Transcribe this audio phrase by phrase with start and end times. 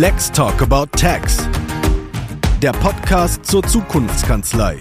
[0.00, 1.38] Let's Talk About Tax.
[2.62, 4.80] Der Podcast zur Zukunftskanzlei.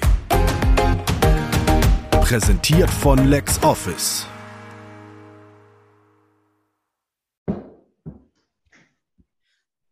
[2.12, 4.28] Präsentiert von LexOffice.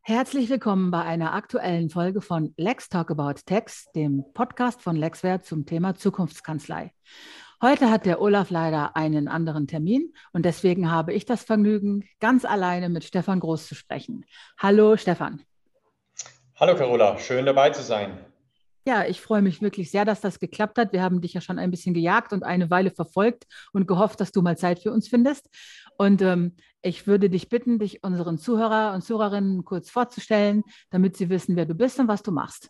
[0.02, 5.42] Herzlich willkommen bei einer aktuellen Folge von Lex Talk About Tax, dem Podcast von Lexware
[5.42, 6.92] zum Thema Zukunftskanzlei.
[7.66, 12.46] Heute hat der Olaf leider einen anderen Termin und deswegen habe ich das Vergnügen, ganz
[12.46, 14.24] alleine mit Stefan Groß zu sprechen.
[14.60, 15.42] Hallo Stefan.
[16.58, 18.24] Hallo Carola, schön dabei zu sein.
[18.86, 20.94] Ja, ich freue mich wirklich sehr, dass das geklappt hat.
[20.94, 24.32] Wir haben dich ja schon ein bisschen gejagt und eine Weile verfolgt und gehofft, dass
[24.32, 25.50] du mal Zeit für uns findest.
[25.98, 31.32] Und ähm, ich würde dich bitten, dich unseren Zuhörer und Zuhörerinnen kurz vorzustellen, damit sie
[31.32, 32.70] wissen, wer du bist und was du machst.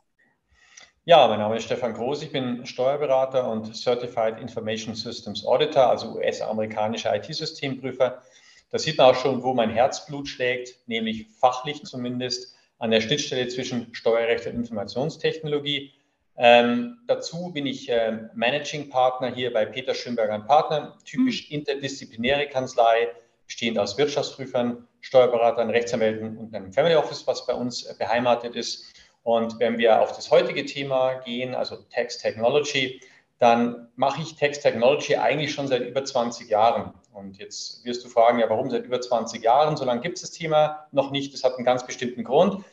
[1.07, 6.15] Ja, mein Name ist Stefan Groß, ich bin Steuerberater und Certified Information Systems Auditor, also
[6.15, 8.23] US-amerikanischer IT-Systemprüfer.
[8.71, 13.47] Da sieht man auch schon, wo mein Herzblut schlägt, nämlich fachlich zumindest an der Schnittstelle
[13.49, 15.93] zwischen Steuerrecht und Informationstechnologie.
[16.37, 21.57] Ähm, dazu bin ich äh, Managing Partner hier bei Peter Schönberger Partner, typisch mhm.
[21.57, 23.09] interdisziplinäre Kanzlei,
[23.45, 28.94] bestehend aus Wirtschaftsprüfern, Steuerberatern, Rechtsanwälten und einem Family Office, was bei uns beheimatet ist.
[29.25, 33.01] Und wenn wir auf das heutige Thema gehen, also Text Technology,
[33.39, 36.93] dann mache ich Text Technology eigentlich schon seit über 20 Jahren.
[37.11, 39.77] Und jetzt wirst du fragen, ja, warum seit über 20 Jahren?
[39.77, 41.33] So lange gibt es das Thema noch nicht.
[41.33, 42.63] Das hat einen ganz bestimmten Grund.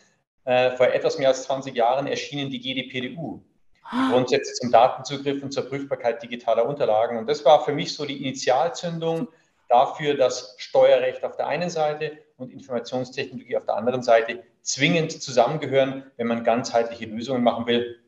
[0.45, 3.41] Äh, vor etwas mehr als 20 Jahren erschienen die GDPDU,
[3.91, 7.17] die Grundsätze zum Datenzugriff und zur Prüfbarkeit digitaler Unterlagen.
[7.17, 9.29] Und das war für mich so die Initialzündung
[9.71, 16.05] dafür, dass Steuerrecht auf der einen Seite und Informationstechnologie auf der anderen Seite zwingend zusammengehören,
[16.17, 17.99] wenn man ganzheitliche Lösungen machen will.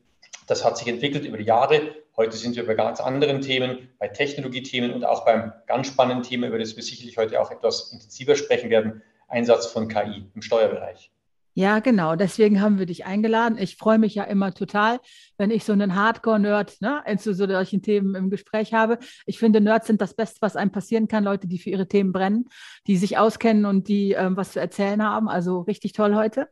[0.47, 1.95] Das hat sich entwickelt über die Jahre.
[2.15, 6.47] Heute sind wir bei ganz anderen Themen, bei Technologiethemen und auch beim ganz spannenden Thema,
[6.47, 11.11] über das wir sicherlich heute auch etwas intensiver sprechen werden, Einsatz von KI im Steuerbereich.
[11.57, 12.17] Ja, genau.
[12.17, 13.57] Deswegen haben wir dich eingeladen.
[13.57, 14.99] Ich freue mich ja immer total,
[15.37, 18.99] wenn ich so einen Hardcore-Nerd ne, zu solchen Themen im Gespräch habe.
[19.25, 21.23] Ich finde, Nerds sind das Beste, was einem passieren kann.
[21.23, 22.49] Leute, die für ihre Themen brennen,
[22.87, 25.29] die sich auskennen und die ähm, was zu erzählen haben.
[25.29, 26.49] Also richtig toll heute.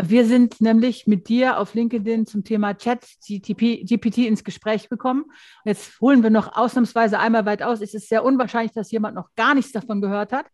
[0.00, 5.24] Wir sind nämlich mit dir auf LinkedIn zum Thema Chat GPT ins Gespräch gekommen.
[5.64, 7.80] Jetzt holen wir noch ausnahmsweise einmal weit aus.
[7.80, 10.46] Es ist sehr unwahrscheinlich, dass jemand noch gar nichts davon gehört hat.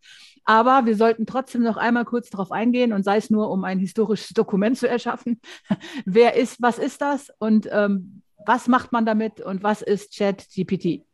[0.45, 3.79] Aber wir sollten trotzdem noch einmal kurz darauf eingehen und sei es nur, um ein
[3.79, 5.41] historisches Dokument zu erschaffen.
[6.05, 10.49] Wer ist, was ist das und ähm, was macht man damit und was ist Chat
[10.55, 11.05] GPT?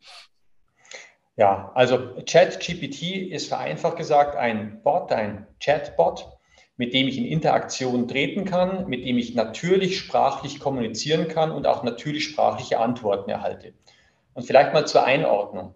[1.35, 6.36] Ja, also ChatGPT ist vereinfacht gesagt ein Bot, ein Chatbot,
[6.77, 11.65] mit dem ich in Interaktion treten kann, mit dem ich natürlich sprachlich kommunizieren kann und
[11.65, 13.73] auch natürlich sprachliche Antworten erhalte.
[14.33, 15.73] Und vielleicht mal zur Einordnung.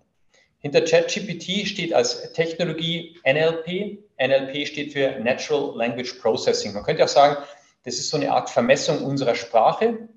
[0.60, 3.98] Hinter ChatGPT steht als Technologie NLP.
[4.20, 6.74] NLP steht für Natural Language Processing.
[6.74, 7.38] Man könnte auch sagen,
[7.84, 10.08] das ist so eine Art Vermessung unserer Sprache.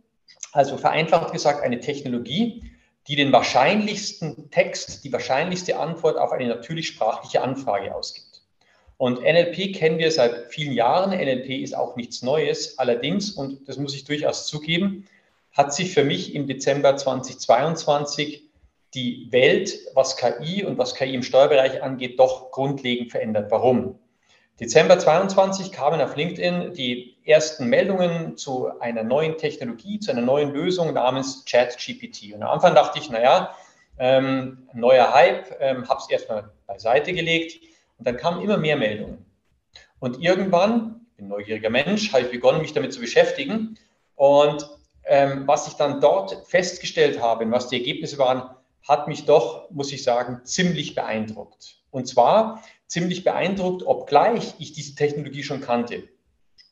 [0.52, 2.70] Also vereinfacht gesagt eine Technologie,
[3.08, 8.23] die den wahrscheinlichsten Text, die wahrscheinlichste Antwort auf eine natürlich sprachliche Anfrage ausgibt.
[8.96, 11.10] Und NLP kennen wir seit vielen Jahren.
[11.10, 12.78] NLP ist auch nichts Neues.
[12.78, 15.06] Allerdings, und das muss ich durchaus zugeben,
[15.52, 18.42] hat sich für mich im Dezember 2022
[18.94, 23.50] die Welt, was KI und was KI im Steuerbereich angeht, doch grundlegend verändert.
[23.50, 23.98] Warum?
[24.60, 30.52] Dezember 22 kamen auf LinkedIn die ersten Meldungen zu einer neuen Technologie, zu einer neuen
[30.52, 32.34] Lösung namens ChatGPT.
[32.34, 33.56] Und am Anfang dachte ich, naja,
[33.98, 37.60] ähm, neuer Hype, ähm, habe es erstmal beiseite gelegt.
[38.04, 39.24] Und dann kamen immer mehr Meldungen.
[39.98, 43.78] Und irgendwann, ich bin ein neugieriger Mensch, habe ich begonnen, mich damit zu beschäftigen.
[44.14, 44.68] Und
[45.06, 48.50] ähm, was ich dann dort festgestellt habe was die Ergebnisse waren,
[48.86, 51.78] hat mich doch, muss ich sagen, ziemlich beeindruckt.
[51.90, 56.02] Und zwar ziemlich beeindruckt, obgleich ich diese Technologie schon kannte.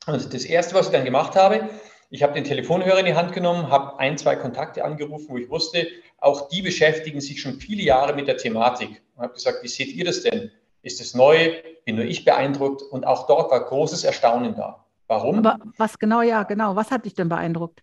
[0.06, 1.70] Und das Erste, was ich dann gemacht habe,
[2.10, 5.48] ich habe den Telefonhörer in die Hand genommen, habe ein, zwei Kontakte angerufen, wo ich
[5.48, 5.88] wusste,
[6.18, 9.00] auch die beschäftigen sich schon viele Jahre mit der Thematik.
[9.16, 10.50] Und habe gesagt, wie seht ihr das denn?
[10.82, 11.62] Ist es neu?
[11.84, 12.82] Bin nur ich beeindruckt?
[12.82, 14.84] Und auch dort war großes Erstaunen da.
[15.06, 15.38] Warum?
[15.38, 16.76] Aber was genau, ja, genau.
[16.76, 17.82] Was hat dich denn beeindruckt?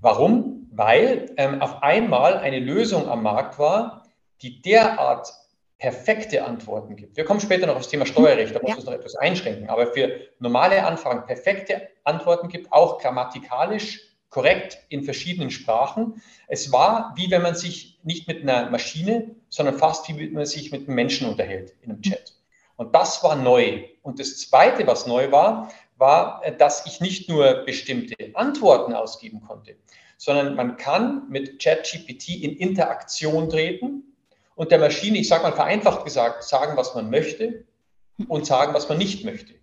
[0.00, 0.68] Warum?
[0.72, 4.02] Weil ähm, auf einmal eine Lösung am Markt war,
[4.42, 5.32] die derart
[5.78, 7.16] perfekte Antworten gibt.
[7.16, 8.78] Wir kommen später noch aufs Thema Steuerrecht, da muss ja.
[8.78, 14.00] es noch etwas einschränken, aber für normale Anfragen perfekte Antworten gibt, auch grammatikalisch
[14.30, 16.22] korrekt in verschiedenen Sprachen.
[16.48, 20.46] Es war wie wenn man sich nicht mit einer Maschine, sondern fast wie wenn man
[20.46, 22.34] sich mit einem Menschen unterhält in einem Chat.
[22.76, 23.84] Und das war neu.
[24.02, 29.76] Und das Zweite, was neu war, war, dass ich nicht nur bestimmte Antworten ausgeben konnte,
[30.18, 34.14] sondern man kann mit ChatGPT in Interaktion treten
[34.54, 37.64] und der Maschine, ich sage mal vereinfacht gesagt, sagen, was man möchte
[38.28, 39.54] und sagen, was man nicht möchte.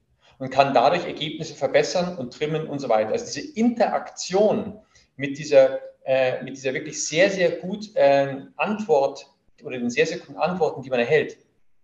[0.43, 3.13] Und kann dadurch Ergebnisse verbessern und trimmen und so weiter.
[3.13, 4.77] Also diese Interaktion
[5.15, 9.25] mit dieser, äh, mit dieser wirklich sehr, sehr gut äh, Antwort
[9.63, 11.37] oder den sehr, sehr guten Antworten, die man erhält,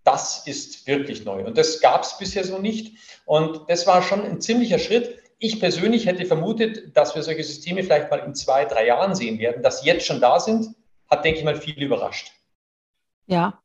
[0.03, 1.45] das ist wirklich neu.
[1.45, 2.97] Und das gab es bisher so nicht.
[3.23, 5.17] Und das war schon ein ziemlicher Schritt.
[5.37, 9.39] Ich persönlich hätte vermutet, dass wir solche Systeme vielleicht mal in zwei, drei Jahren sehen
[9.39, 9.63] werden.
[9.63, 10.75] Dass sie jetzt schon da sind,
[11.09, 12.33] hat, denke ich mal, viele überrascht.
[13.25, 13.61] Ja,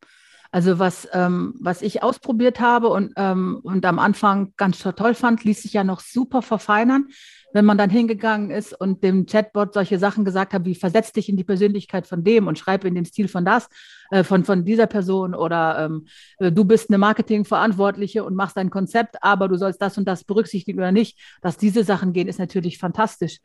[0.55, 5.43] also was, ähm, was ich ausprobiert habe und, ähm, und am Anfang ganz toll fand,
[5.43, 7.09] ließ sich ja noch super verfeinern,
[7.53, 11.29] wenn man dann hingegangen ist und dem Chatbot solche Sachen gesagt hat, wie versetz dich
[11.29, 13.69] in die Persönlichkeit von dem und schreib in den Stil von das,
[14.13, 16.07] äh, von, von dieser Person oder ähm,
[16.39, 20.23] äh, du bist eine Marketingverantwortliche und machst ein Konzept, aber du sollst das und das
[20.23, 21.19] berücksichtigen oder nicht.
[21.43, 23.39] Dass diese Sachen gehen, ist natürlich fantastisch.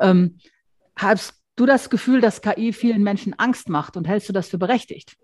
[0.00, 0.38] Ähm,
[0.96, 4.58] hast du das Gefühl, dass KI vielen Menschen Angst macht und hältst du das für
[4.58, 5.16] berechtigt?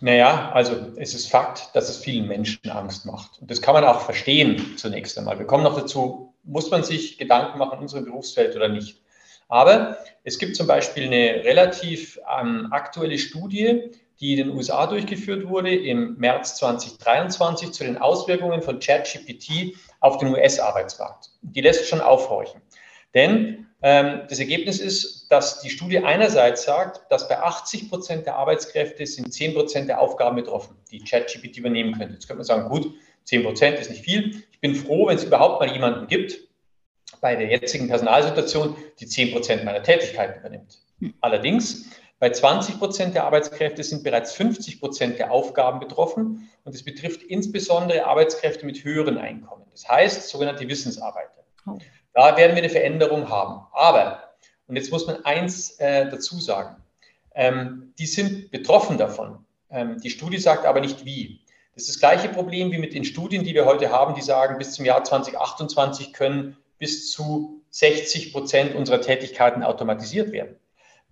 [0.00, 3.40] Naja, also es ist Fakt, dass es vielen Menschen Angst macht.
[3.40, 5.38] Und das kann man auch verstehen zunächst einmal.
[5.38, 9.00] Wir kommen noch dazu, muss man sich Gedanken machen unserem Berufsfeld oder nicht.
[9.48, 13.90] Aber es gibt zum Beispiel eine relativ ähm, aktuelle Studie,
[14.20, 20.18] die in den USA durchgeführt wurde im März 2023 zu den Auswirkungen von ChatGPT auf
[20.18, 21.30] den US-Arbeitsmarkt.
[21.42, 22.62] Die lässt schon aufhorchen.
[23.12, 29.04] Denn das Ergebnis ist, dass die Studie einerseits sagt, dass bei 80 Prozent der Arbeitskräfte
[29.04, 32.14] sind 10 Prozent der Aufgaben betroffen, die ChatGPT übernehmen könnte.
[32.14, 32.94] Jetzt könnte man sagen, gut,
[33.24, 34.42] 10 Prozent ist nicht viel.
[34.52, 36.38] Ich bin froh, wenn es überhaupt mal jemanden gibt,
[37.20, 40.78] bei der jetzigen Personalsituation, die 10 Prozent meiner Tätigkeiten übernimmt.
[41.20, 46.82] Allerdings, bei 20 Prozent der Arbeitskräfte sind bereits 50 Prozent der Aufgaben betroffen und es
[46.82, 49.66] betrifft insbesondere Arbeitskräfte mit höheren Einkommen.
[49.72, 51.44] Das heißt, sogenannte Wissensarbeiter.
[52.14, 53.66] Da werden wir eine Veränderung haben.
[53.72, 54.34] Aber,
[54.68, 56.76] und jetzt muss man eins äh, dazu sagen,
[57.34, 59.44] ähm, die sind betroffen davon.
[59.70, 61.40] Ähm, die Studie sagt aber nicht wie.
[61.74, 64.58] Das ist das gleiche Problem wie mit den Studien, die wir heute haben, die sagen,
[64.58, 70.56] bis zum Jahr 2028 können bis zu 60 Prozent unserer Tätigkeiten automatisiert werden.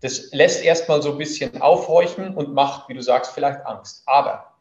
[0.00, 4.02] Das lässt erstmal so ein bisschen aufhorchen und macht, wie du sagst, vielleicht Angst.
[4.06, 4.52] Aber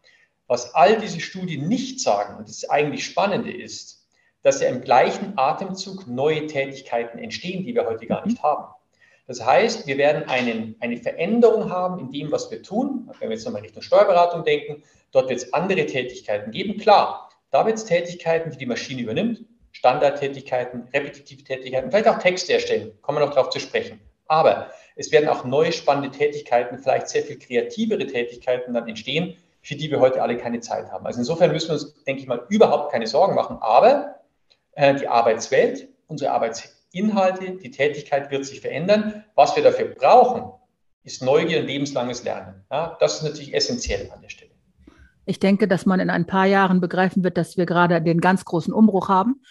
[0.47, 4.00] was all diese Studien nicht sagen, und das eigentlich Spannende ist,
[4.43, 8.73] dass ja im gleichen Atemzug neue Tätigkeiten entstehen, die wir heute gar nicht haben.
[9.27, 13.09] Das heißt, wir werden einen, eine Veränderung haben in dem, was wir tun.
[13.19, 16.77] Wenn wir jetzt nochmal Richtung Steuerberatung denken, dort wird es andere Tätigkeiten geben.
[16.79, 22.53] Klar, da wird es Tätigkeiten, die die Maschine übernimmt, Standardtätigkeiten, repetitive Tätigkeiten, vielleicht auch Texte
[22.53, 24.01] erstellen, kommen wir noch darauf zu sprechen.
[24.27, 29.75] Aber es werden auch neue spannende Tätigkeiten, vielleicht sehr viel kreativere Tätigkeiten dann entstehen, für
[29.75, 31.05] die wir heute alle keine Zeit haben.
[31.05, 33.57] Also insofern müssen wir uns, denke ich mal, überhaupt keine Sorgen machen.
[33.61, 34.20] Aber
[34.77, 39.23] die Arbeitswelt, unsere Arbeitsinhalte, die Tätigkeit wird sich verändern.
[39.35, 40.51] Was wir dafür brauchen,
[41.03, 42.63] ist Neugier und lebenslanges Lernen.
[42.71, 44.51] Ja, das ist natürlich essentiell an der Stelle.
[45.25, 48.43] Ich denke, dass man in ein paar Jahren begreifen wird, dass wir gerade den ganz
[48.45, 49.41] großen Umbruch haben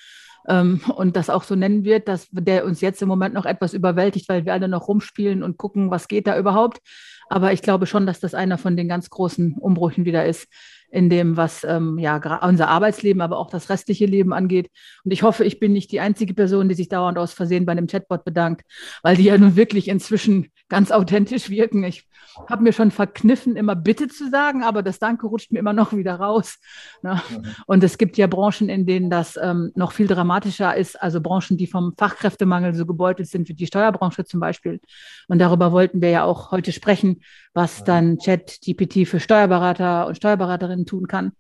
[0.49, 3.73] ähm, und das auch so nennen wird, dass der uns jetzt im Moment noch etwas
[3.73, 6.81] überwältigt, weil wir alle noch rumspielen und gucken, was geht da überhaupt.
[7.29, 10.49] Aber ich glaube schon, dass das einer von den ganz großen Umbrüchen wieder ist,
[10.91, 14.71] in dem, was ähm, ja unser Arbeitsleben, aber auch das restliche Leben angeht.
[15.05, 17.73] Und ich hoffe, ich bin nicht die einzige Person, die sich dauernd aus Versehen bei
[17.73, 18.63] einem Chatbot bedankt,
[19.03, 21.85] weil die ja nun wirklich inzwischen ganz authentisch wirken.
[21.85, 22.09] Ich
[22.49, 25.93] habe mir schon verkniffen, immer Bitte zu sagen, aber das Danke rutscht mir immer noch
[25.93, 26.59] wieder raus.
[27.03, 27.21] Ne?
[27.29, 27.47] Mhm.
[27.67, 31.57] Und es gibt ja Branchen, in denen das ähm, noch viel dramatischer ist, also Branchen,
[31.57, 34.81] die vom Fachkräftemangel so gebeutelt sind, wie die Steuerbranche zum Beispiel.
[35.29, 37.21] Und darüber wollten wir ja auch heute sprechen,
[37.53, 41.33] was dann ChatGPT für Steuerberater und Steuerberaterinnen tun kann.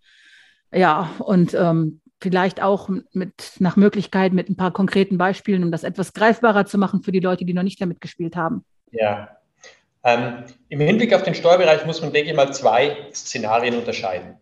[0.72, 5.84] Ja, und ähm, vielleicht auch mit nach Möglichkeit mit ein paar konkreten Beispielen, um das
[5.84, 8.64] etwas greifbarer zu machen für die Leute, die noch nicht damit gespielt haben.
[8.92, 9.36] Ja.
[10.04, 14.36] Ähm, Im Hinblick auf den Steuerbereich muss man, denke ich mal, zwei Szenarien unterscheiden.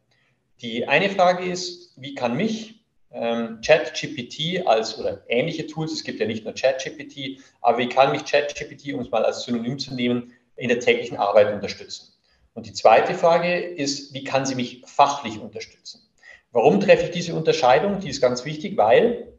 [0.61, 6.21] Die eine Frage ist, wie kann mich ähm, ChatGPT als oder ähnliche Tools, es gibt
[6.21, 9.95] ja nicht nur ChatGPT, aber wie kann mich ChatGPT, um es mal als Synonym zu
[9.95, 12.12] nehmen, in der täglichen Arbeit unterstützen?
[12.58, 16.02] Und die zweite Frage ist, wie kann sie mich fachlich unterstützen?
[16.50, 18.00] Warum treffe ich diese Unterscheidung?
[18.00, 19.38] Die ist ganz wichtig, weil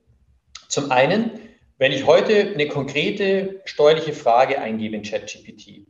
[0.69, 1.38] zum einen,
[1.77, 5.85] wenn ich heute eine konkrete steuerliche Frage eingebe in ChatGPT,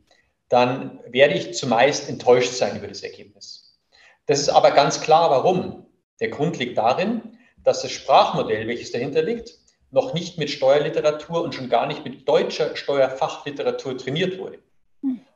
[0.48, 3.78] dann werde ich zumeist enttäuscht sein über das Ergebnis.
[4.26, 5.86] Das ist aber ganz klar, warum.
[6.18, 9.56] Der Grund liegt darin, dass das Sprachmodell, welches dahinter liegt,
[9.92, 14.58] noch nicht mit Steuerliteratur und schon gar nicht mit deutscher Steuerfachliteratur trainiert wurde.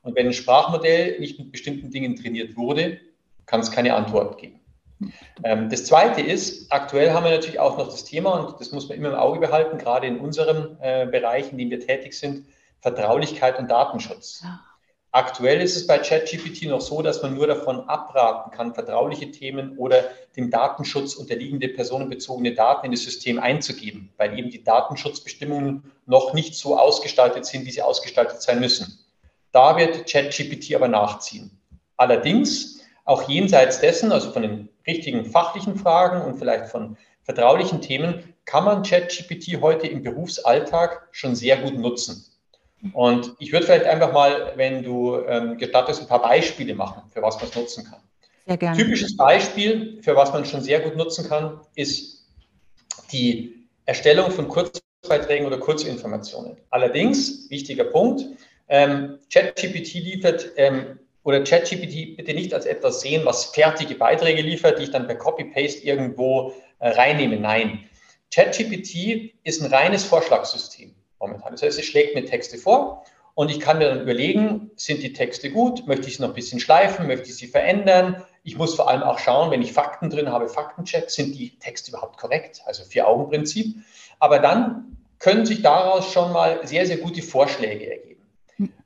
[0.05, 3.01] Und wenn ein Sprachmodell nicht mit bestimmten Dingen trainiert wurde,
[3.47, 4.61] kann es keine Antwort geben.
[5.01, 5.13] Hm.
[5.43, 8.89] Ähm, das Zweite ist, aktuell haben wir natürlich auch noch das Thema, und das muss
[8.89, 12.47] man immer im Auge behalten, gerade in unserem äh, Bereich, in dem wir tätig sind,
[12.81, 14.45] Vertraulichkeit und Datenschutz.
[15.11, 19.79] Aktuell ist es bei ChatGPT noch so, dass man nur davon abraten kann, vertrauliche Themen
[19.79, 26.35] oder dem Datenschutz unterliegende personenbezogene Daten in das System einzugeben, weil eben die Datenschutzbestimmungen noch
[26.35, 29.04] nicht so ausgestaltet sind, wie sie ausgestaltet sein müssen.
[29.55, 31.49] Da wird ChatGPT aber nachziehen.
[31.97, 38.35] Allerdings auch jenseits dessen, also von den richtigen fachlichen Fragen und vielleicht von vertraulichen Themen,
[38.47, 42.25] kann man ChatGPT heute im Berufsalltag schon sehr gut nutzen.
[42.95, 47.23] Und ich würde vielleicht einfach mal, wenn du ähm, gestattest, ein paar Beispiele machen, für
[47.23, 48.01] was man es nutzen kann.
[48.47, 48.77] Sehr gerne.
[48.77, 52.27] Typisches Beispiel, für was man schon sehr gut nutzen kann, ist
[53.13, 56.57] die Erstellung von Kurzbeiträgen oder Kurzinformationen.
[56.71, 58.27] Allerdings, wichtiger Punkt,
[58.69, 64.79] ähm, ChatGPT liefert ähm, oder ChatGPT bitte nicht als etwas sehen, was fertige Beiträge liefert,
[64.79, 67.37] die ich dann per Copy-Paste irgendwo äh, reinnehme.
[67.37, 67.89] Nein,
[68.33, 71.53] ChatGPT ist ein reines Vorschlagssystem momentan.
[71.53, 73.05] Das heißt, es schlägt mir Texte vor
[73.35, 75.87] und ich kann mir dann überlegen, sind die Texte gut?
[75.87, 77.07] Möchte ich sie noch ein bisschen schleifen?
[77.07, 78.23] Möchte ich sie verändern?
[78.45, 81.91] Ich muss vor allem auch schauen, wenn ich Fakten drin habe, Faktencheck, sind die Texte
[81.91, 82.63] überhaupt korrekt?
[82.67, 83.77] Also Vier-Augen-Prinzip.
[84.21, 88.14] Aber dann können sich daraus schon mal sehr, sehr gute Vorschläge ergeben.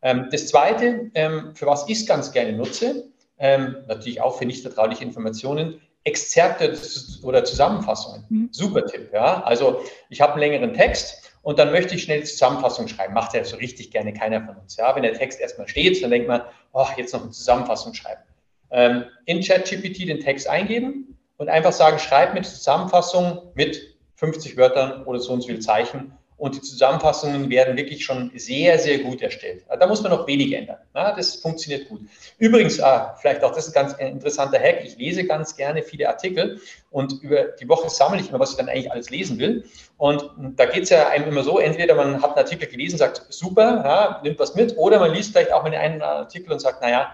[0.02, 3.08] Ähm, das Zweite, ähm, für was ich es ganz gerne nutze,
[3.38, 6.78] ähm, natürlich auch für nicht vertrauliche Informationen, Exzerpte
[7.22, 8.24] oder Zusammenfassungen.
[8.28, 8.48] Mhm.
[8.50, 9.10] Super Tipp.
[9.12, 9.42] Ja?
[9.42, 13.14] Also ich habe einen längeren Text und dann möchte ich schnell die Zusammenfassung schreiben.
[13.14, 14.76] Macht ja so richtig gerne keiner von uns.
[14.76, 14.94] Ja?
[14.94, 18.22] Wenn der Text erstmal steht, dann denkt man, oh, jetzt noch eine Zusammenfassung schreiben.
[18.70, 24.56] Ähm, in ChatGPT den Text eingeben und einfach sagen, schreib mir die Zusammenfassung mit 50
[24.56, 28.98] Wörtern oder so und so viel Zeichen und die Zusammenfassungen werden wirklich schon sehr, sehr
[28.98, 29.64] gut erstellt.
[29.68, 30.78] Da muss man noch wenig ändern.
[30.94, 32.02] das funktioniert gut.
[32.38, 34.84] Übrigens, ah, vielleicht auch das ist ein ganz interessanter Hack.
[34.84, 38.56] Ich lese ganz gerne viele Artikel und über die Woche sammle ich mir, was ich
[38.56, 39.64] dann eigentlich alles lesen will.
[39.96, 43.26] Und da geht es ja einem immer so, entweder man hat einen Artikel gelesen, sagt,
[43.30, 46.82] super, ja, nimmt was mit, oder man liest vielleicht auch mal einen Artikel und sagt,
[46.82, 47.12] naja,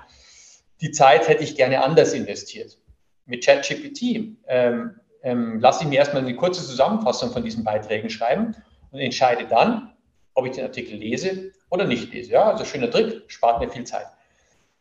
[0.83, 2.77] die Zeit hätte ich gerne anders investiert.
[3.25, 8.55] Mit ChatGPT ähm, ähm, lasse ich mir erstmal eine kurze Zusammenfassung von diesen Beiträgen schreiben
[8.95, 9.93] und entscheide dann,
[10.35, 12.31] ob ich den Artikel lese oder nicht lese.
[12.31, 14.07] Ja, also schöner Trick, spart mir viel Zeit.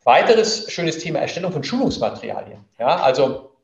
[0.03, 2.63] Weiteres schönes Thema Erstellung von Schulungsmaterialien.
[2.77, 3.55] Ja, also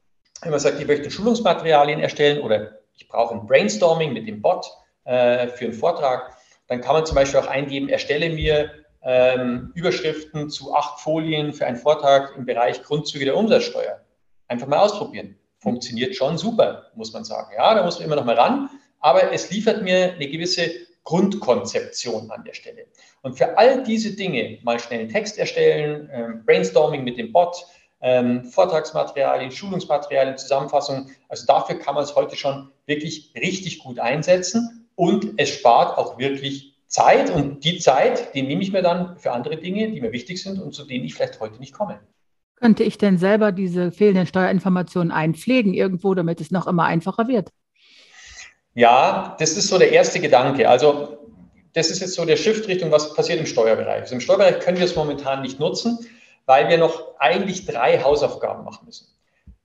[0.41, 4.65] wenn man sagt, ich möchte Schulungsmaterialien erstellen oder ich brauche ein Brainstorming mit dem Bot
[5.03, 6.35] äh, für einen Vortrag,
[6.67, 8.71] dann kann man zum Beispiel auch eingeben, erstelle mir
[9.03, 14.01] ähm, Überschriften zu acht Folien für einen Vortrag im Bereich Grundzüge der Umsatzsteuer.
[14.47, 15.37] Einfach mal ausprobieren.
[15.59, 17.51] Funktioniert schon super, muss man sagen.
[17.55, 20.69] Ja, da muss man immer noch mal ran aber es liefert mir eine gewisse
[21.03, 22.85] Grundkonzeption an der Stelle.
[23.21, 27.65] Und für all diese Dinge, mal schnell einen Text erstellen, ähm, Brainstorming mit dem Bot,
[28.01, 34.87] ähm, Vortragsmaterialien, Schulungsmaterialien, Zusammenfassungen, also dafür kann man es heute schon wirklich richtig gut einsetzen
[34.95, 39.31] und es spart auch wirklich Zeit und die Zeit, die nehme ich mir dann für
[39.31, 41.99] andere Dinge, die mir wichtig sind und zu denen ich vielleicht heute nicht komme.
[42.55, 47.49] Könnte ich denn selber diese fehlenden Steuerinformationen einpflegen irgendwo, damit es noch immer einfacher wird?
[48.79, 50.69] Ja, das ist so der erste Gedanke.
[50.69, 51.17] Also
[51.73, 54.03] das ist jetzt so der Shift Richtung, was passiert im Steuerbereich.
[54.03, 55.99] Also im Steuerbereich können wir es momentan nicht nutzen,
[56.45, 59.09] weil wir noch eigentlich drei Hausaufgaben machen müssen.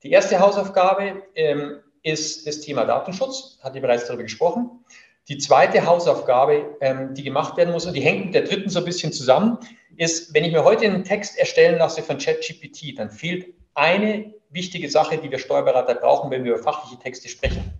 [0.02, 4.84] Die erste Hausaufgabe ähm, ist das Thema Datenschutz, hat ihr bereits darüber gesprochen.
[5.28, 8.80] Die zweite Hausaufgabe, ähm, die gemacht werden muss, und die hängt mit der dritten so
[8.80, 9.58] ein bisschen zusammen,
[9.96, 14.90] ist, wenn ich mir heute einen Text erstellen lasse von ChatGPT, dann fehlt eine wichtige
[14.90, 17.72] Sache, die wir Steuerberater brauchen, wenn wir über fachliche Texte sprechen.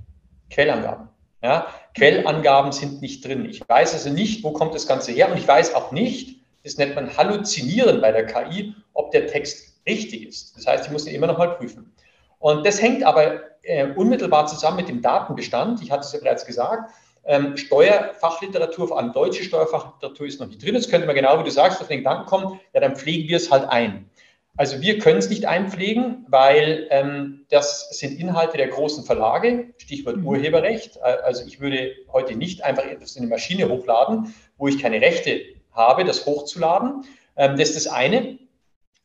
[0.49, 1.09] Quellangaben.
[1.45, 3.45] Ja, Quellangaben sind nicht drin.
[3.45, 6.79] Ich weiß also nicht, wo kommt das Ganze her und ich weiß auch nicht, das
[6.79, 10.57] nennt man Halluzinieren bei der KI, ob der Text richtig ist.
[10.57, 11.93] Das heißt, ich muss ihn immer noch mal prüfen.
[12.39, 15.83] Und das hängt aber äh, unmittelbar zusammen mit dem Datenbestand.
[15.83, 16.91] Ich hatte es ja bereits gesagt.
[17.27, 20.75] Ähm, Steuerfachliteratur, vor allem deutsche Steuerfachliteratur ist noch nicht drin.
[20.75, 23.37] Jetzt könnte man genau, wie du sagst, auf den Gedanken kommen, ja, dann pflegen wir
[23.37, 24.09] es halt ein.
[24.57, 30.19] Also wir können es nicht einpflegen, weil ähm, das sind Inhalte der großen Verlage, Stichwort
[30.19, 30.27] mhm.
[30.27, 31.03] Urheberrecht.
[31.03, 35.41] Also ich würde heute nicht einfach etwas in eine Maschine hochladen, wo ich keine Rechte
[35.73, 37.05] habe, das hochzuladen.
[37.37, 38.39] Ähm, das ist das eine.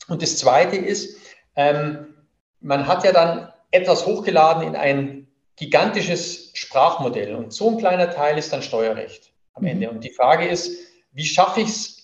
[0.08, 1.18] Und das zweite ist,
[1.56, 2.14] ähm,
[2.60, 8.38] man hat ja dann etwas hochgeladen in ein gigantisches Sprachmodell und so ein kleiner Teil
[8.38, 9.88] ist dann Steuerrecht am Ende.
[9.88, 9.96] Mhm.
[9.96, 10.72] Und die Frage ist,
[11.12, 11.99] wie schaffe ich es,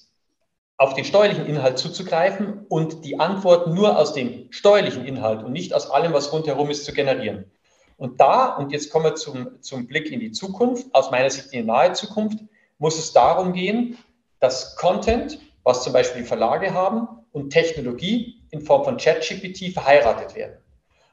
[0.77, 5.73] auf den steuerlichen Inhalt zuzugreifen und die Antwort nur aus dem steuerlichen Inhalt und nicht
[5.73, 7.51] aus allem, was rundherum ist, zu generieren.
[7.97, 11.53] Und da, und jetzt kommen wir zum, zum Blick in die Zukunft, aus meiner Sicht
[11.53, 12.39] in die nahe Zukunft,
[12.77, 13.97] muss es darum gehen,
[14.41, 20.35] dass Content, was zum Beispiel die Verlage haben, und Technologie in Form von ChatGPT verheiratet
[20.35, 20.57] werden.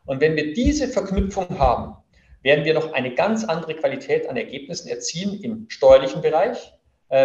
[0.07, 1.97] Und wenn wir diese Verknüpfung haben,
[2.43, 6.73] werden wir noch eine ganz andere Qualität an Ergebnissen erzielen im steuerlichen Bereich,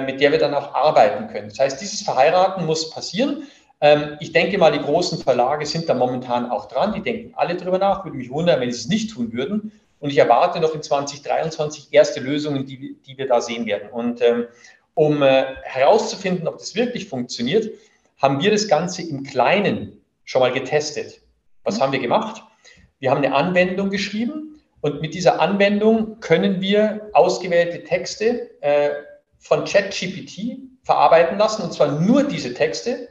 [0.01, 1.50] mit der wir dann auch arbeiten können.
[1.50, 3.44] Das heißt, dieses Verheiraten muss passieren.
[3.79, 6.94] Ähm, ich denke mal, die großen Verlage sind da momentan auch dran.
[6.94, 8.03] Die denken alle drüber nach.
[8.03, 9.72] Würde mich wundern, wenn sie es nicht tun würden.
[10.00, 13.89] Und ich erwarte noch in 2023 erste Lösungen, die, die wir da sehen werden.
[13.89, 14.46] Und ähm,
[14.94, 17.70] um äh, herauszufinden, ob das wirklich funktioniert,
[18.22, 21.22] haben wir das Ganze im Kleinen schon mal getestet.
[21.63, 21.82] Was mhm.
[21.82, 22.44] haben wir gemacht?
[23.00, 28.89] Wir haben eine Anwendung geschrieben und mit dieser Anwendung können wir ausgewählte Texte äh,
[29.39, 33.10] von ChatGPT verarbeiten lassen, und zwar nur diese Texte.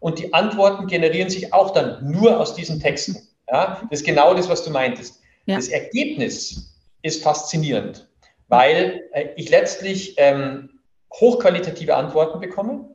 [0.00, 3.16] Und die Antworten generieren sich auch dann nur aus diesen Texten.
[3.48, 5.20] Ja, das ist genau das, was du meintest.
[5.46, 5.56] Ja.
[5.56, 8.08] Das Ergebnis ist faszinierend,
[8.48, 10.80] weil äh, ich letztlich ähm,
[11.12, 12.88] hochqualitative Antworten bekomme,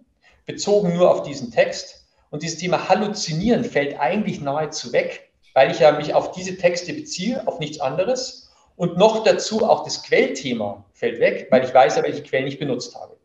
[0.45, 2.07] bezogen nur auf diesen Text.
[2.31, 6.93] Und dieses Thema Halluzinieren fällt eigentlich nahezu weg, weil ich ja mich auf diese Texte
[6.93, 8.48] beziehe, auf nichts anderes.
[8.79, 12.59] Und noch dazu auch das Quellthema fällt weg, weil ich weiß ja, welche Quellen ich
[12.59, 13.17] benutzt habe.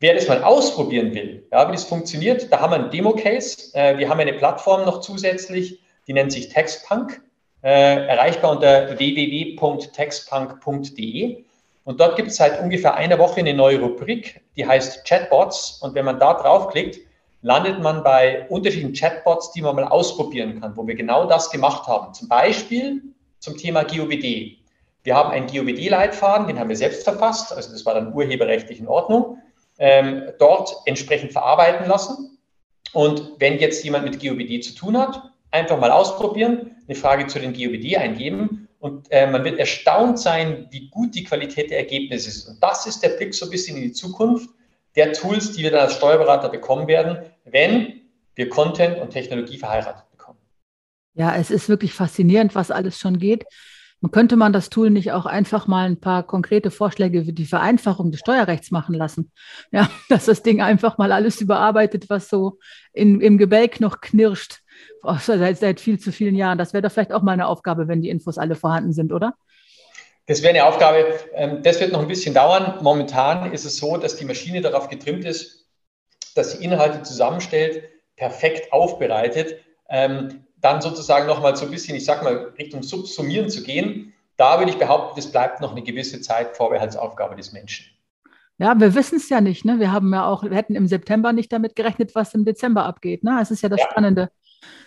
[0.00, 3.72] Wer das mal ausprobieren will, ja, wie das funktioniert, da haben wir einen Demo-Case.
[3.74, 7.22] Äh, wir haben eine Plattform noch zusätzlich, die nennt sich TextPunk,
[7.62, 11.44] äh, erreichbar unter www.textpunk.de.
[11.84, 15.78] Und dort gibt es seit ungefähr einer Woche eine neue Rubrik, die heißt Chatbots.
[15.80, 16.98] Und wenn man da draufklickt,
[17.42, 21.86] landet man bei unterschiedlichen Chatbots, die man mal ausprobieren kann, wo wir genau das gemacht
[21.86, 22.12] haben.
[22.14, 24.58] Zum Beispiel zum Thema GOBD.
[25.02, 28.88] Wir haben einen GOBD-Leitfaden, den haben wir selbst verfasst, also das war dann urheberrechtlich in
[28.88, 29.38] Ordnung,
[29.78, 32.38] ähm, dort entsprechend verarbeiten lassen.
[32.92, 37.38] Und wenn jetzt jemand mit GOBD zu tun hat, einfach mal ausprobieren, eine Frage zu
[37.38, 42.28] den GOBD eingeben und äh, man wird erstaunt sein, wie gut die Qualität der Ergebnisse
[42.28, 42.48] ist.
[42.48, 44.50] Und das ist der Blick so ein bisschen in die Zukunft
[44.96, 48.00] der Tools, die wir dann als Steuerberater bekommen werden, wenn
[48.34, 50.05] wir Content und Technologie verheiratet bekommen.
[51.16, 53.46] Ja, es ist wirklich faszinierend, was alles schon geht.
[54.00, 57.46] Man könnte man das Tool nicht auch einfach mal ein paar konkrete Vorschläge für die
[57.46, 59.32] Vereinfachung des Steuerrechts machen lassen?
[59.72, 62.58] Ja, dass das Ding einfach mal alles überarbeitet, was so
[62.92, 64.60] in, im Gebälk noch knirscht
[65.20, 66.58] seit, seit viel zu vielen Jahren.
[66.58, 69.34] Das wäre doch vielleicht auch mal eine Aufgabe, wenn die Infos alle vorhanden sind, oder?
[70.26, 72.80] Das wäre eine Aufgabe, ähm, das wird noch ein bisschen dauern.
[72.82, 75.66] Momentan ist es so, dass die Maschine darauf getrimmt ist,
[76.34, 77.84] dass sie Inhalte zusammenstellt,
[78.16, 83.62] perfekt aufbereitet, ähm, dann sozusagen nochmal so ein bisschen, ich sag mal, Richtung Subsumieren zu
[83.62, 84.12] gehen.
[84.36, 87.86] Da würde ich behaupten, das bleibt noch eine gewisse Zeit Vorbehaltsaufgabe des Menschen.
[88.58, 89.64] Ja, wir wissen es ja nicht.
[89.64, 89.78] Ne?
[89.78, 93.22] Wir haben ja auch, wir hätten im September nicht damit gerechnet, was im Dezember abgeht.
[93.22, 93.38] Ne?
[93.40, 93.90] Es ist ja das ja.
[93.90, 94.30] Spannende.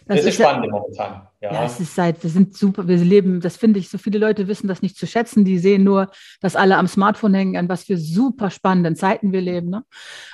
[0.06, 1.28] Das, das ist, spannend ja, momentan.
[1.40, 1.54] Ja.
[1.54, 4.48] ja, es ist seit, wir sind super, wir leben, das finde ich, so viele Leute
[4.48, 5.46] wissen das nicht zu schätzen.
[5.46, 6.10] Die sehen nur,
[6.42, 9.70] dass alle am Smartphone hängen, an was für super spannenden Zeiten wir leben.
[9.70, 9.86] Ne?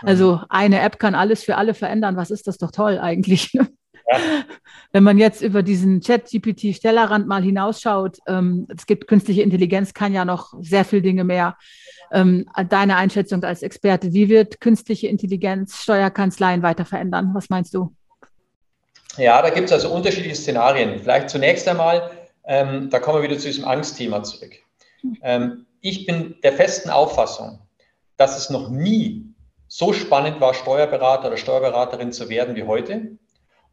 [0.02, 2.16] Also eine App kann alles für alle verändern.
[2.16, 3.54] Was ist das doch toll eigentlich?
[3.54, 3.68] Ja.
[4.92, 10.26] Wenn man jetzt über diesen Chat-GPT-Stellerrand mal hinausschaut, ähm, es gibt künstliche Intelligenz, kann ja
[10.26, 11.58] noch sehr viel Dinge mehr.
[12.12, 17.32] Ähm, deine Einschätzung als Experte, wie wird künstliche Intelligenz Steuerkanzleien weiter verändern?
[17.34, 17.94] Was meinst du?
[19.18, 21.00] Ja, da gibt es also unterschiedliche Szenarien.
[21.00, 22.12] Vielleicht zunächst einmal,
[22.46, 24.54] ähm, da kommen wir wieder zu diesem Angstthema zurück.
[25.22, 27.60] Ähm, ich bin der festen Auffassung,
[28.18, 29.34] dass es noch nie
[29.68, 33.18] so spannend war, Steuerberater oder Steuerberaterin zu werden wie heute.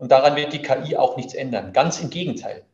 [0.03, 1.73] Und daran wird die KI auch nichts ändern.
[1.73, 2.65] Ganz im Gegenteil.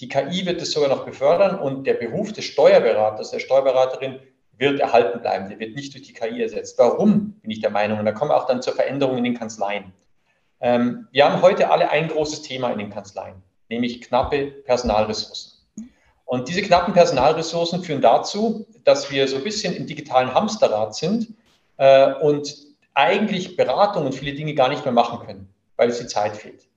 [0.00, 4.20] Die KI wird es sogar noch befördern und der Beruf des Steuerberaters, der Steuerberaterin
[4.56, 5.50] wird erhalten bleiben.
[5.50, 6.78] Der wird nicht durch die KI ersetzt.
[6.78, 7.98] Warum bin ich der Meinung?
[7.98, 9.92] Und da kommen wir auch dann zur Veränderung in den Kanzleien.
[10.62, 15.58] Ähm, wir haben heute alle ein großes Thema in den Kanzleien, nämlich knappe Personalressourcen.
[16.24, 21.34] Und diese knappen Personalressourcen führen dazu, dass wir so ein bisschen im digitalen Hamsterrad sind
[21.76, 22.56] äh, und
[22.94, 26.67] eigentlich Beratung und viele Dinge gar nicht mehr machen können, weil es die Zeit fehlt.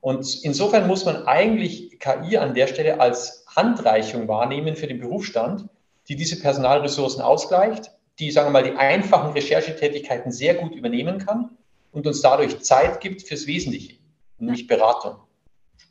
[0.00, 5.68] Und insofern muss man eigentlich KI an der Stelle als Handreichung wahrnehmen für den Berufsstand,
[6.08, 11.50] die diese Personalressourcen ausgleicht, die, sagen wir mal, die einfachen Recherchetätigkeiten sehr gut übernehmen kann
[11.92, 13.94] und uns dadurch Zeit gibt fürs Wesentliche,
[14.38, 15.16] nämlich Beratung.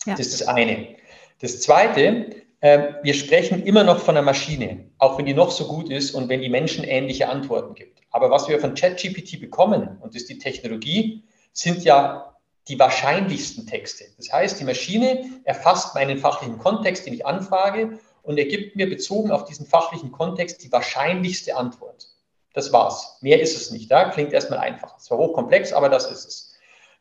[0.05, 0.15] Ja.
[0.15, 0.95] Das ist das eine.
[1.41, 5.67] Das zweite, äh, wir sprechen immer noch von einer Maschine, auch wenn die noch so
[5.67, 8.01] gut ist und wenn die Menschen ähnliche Antworten gibt.
[8.11, 12.26] Aber was wir von ChatGPT bekommen, und das ist die Technologie, sind ja
[12.67, 14.05] die wahrscheinlichsten Texte.
[14.17, 19.31] Das heißt, die Maschine erfasst meinen fachlichen Kontext, den ich anfrage, und ergibt mir bezogen
[19.31, 22.09] auf diesen fachlichen Kontext die wahrscheinlichste Antwort.
[22.53, 23.17] Das war's.
[23.21, 23.89] Mehr ist es nicht.
[23.89, 24.09] Ja?
[24.09, 24.97] Klingt erstmal einfach.
[24.97, 26.53] Es war hochkomplex, aber das ist es.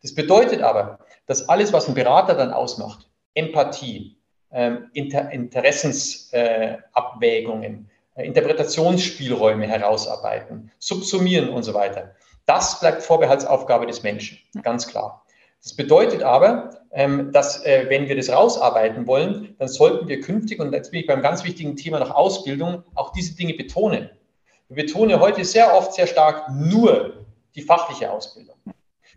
[0.03, 4.17] Das bedeutet aber, dass alles, was ein Berater dann ausmacht, Empathie,
[4.53, 14.39] ähm, Inter Interessensabwägungen, äh, Interpretationsspielräume herausarbeiten, subsumieren und so weiter, das bleibt Vorbehaltsaufgabe des Menschen,
[14.63, 15.26] ganz klar.
[15.67, 20.61] Das bedeutet aber, ähm, dass äh, wenn wir das rausarbeiten wollen, dann sollten wir künftig,
[20.61, 24.09] und jetzt bin ich beim ganz wichtigen Thema nach Ausbildung, auch diese Dinge betonen.
[24.69, 27.27] Wir betonen heute sehr oft sehr stark nur
[27.57, 28.55] die fachliche Ausbildung.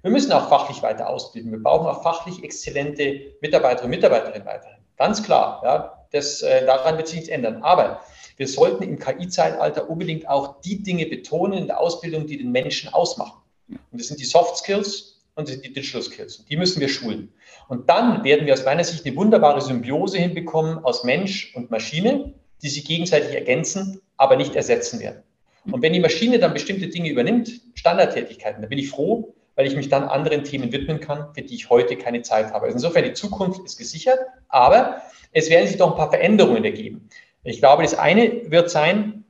[0.02, 1.52] Wir müssen auch fachlich weiter ausbilden.
[1.52, 4.80] Wir brauchen auch fachlich exzellente Mitarbeiter und Mitarbeiterinnen weiterhin.
[4.98, 7.62] Ganz klar, ja, das, äh, daran wird sich nichts ändern.
[7.62, 8.02] Aber
[8.38, 12.92] wir sollten im KI-Zeitalter unbedingt auch die Dinge betonen in der Ausbildung, die den Menschen
[12.92, 13.40] ausmachen.
[13.68, 16.46] Und das sind die Soft Skills und die Digital Skills.
[16.46, 17.32] Die müssen wir schulen.
[17.68, 22.34] Und dann werden wir aus meiner Sicht eine wunderbare Symbiose hinbekommen aus Mensch und Maschine,
[22.62, 25.24] die sich gegenseitig ergänzen, aber nicht ersetzen werden.
[25.72, 29.76] Und wenn die Maschine dann bestimmte Dinge übernimmt, Standardtätigkeiten, dann bin ich froh, weil ich
[29.76, 32.65] mich dann anderen Themen widmen kann, für die ich heute keine Zeit habe.
[32.65, 37.10] Also insofern, die Zukunft ist gesichert, aber es werden sich doch ein paar Veränderungen ergeben.
[37.44, 39.26] Ich glaube, das eine wird sein,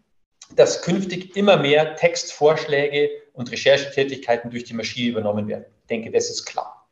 [0.55, 5.65] dass künftig immer mehr Textvorschläge und Recherchetätigkeiten durch die Maschine übernommen werden.
[5.89, 6.87] Denke, das ist klar.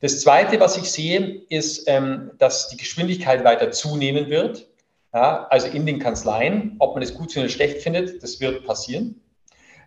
[0.00, 4.66] Das Zweite, was ich sehe, ist, ähm, dass die Geschwindigkeit weiter zunehmen wird.
[5.14, 9.20] Ja, also in den Kanzleien, ob man es gut oder schlecht findet, das wird passieren.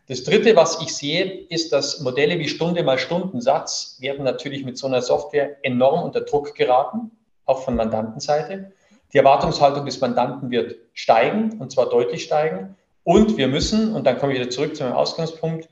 [0.08, 4.78] Das Dritte, was ich sehe, ist, dass Modelle wie Stunde mal Stundensatz werden natürlich mit
[4.78, 7.12] so einer Software enorm unter Druck geraten,
[7.46, 8.72] auch von Mandantenseite.
[9.12, 12.78] Die Erwartungshaltung des Mandanten wird steigen, und zwar deutlich steigen.
[13.04, 15.68] Und wir müssen, und dann komme ich wieder zurück zu meinem Ausgangspunkt,